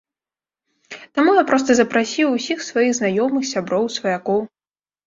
[1.17, 4.39] Таму я проста запрасіў усіх сваіх знаёмых, сяброў, сваякоў.